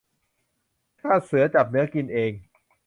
[0.99, 2.31] ชาติเสือจับเนื้อกินเอง